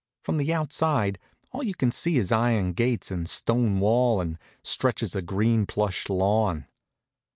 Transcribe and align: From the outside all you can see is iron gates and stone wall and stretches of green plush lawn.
From 0.23 0.37
the 0.37 0.51
outside 0.51 1.19
all 1.51 1.61
you 1.61 1.75
can 1.75 1.91
see 1.91 2.17
is 2.17 2.31
iron 2.31 2.73
gates 2.73 3.11
and 3.11 3.29
stone 3.29 3.79
wall 3.79 4.19
and 4.19 4.39
stretches 4.63 5.13
of 5.13 5.27
green 5.27 5.67
plush 5.67 6.09
lawn. 6.09 6.65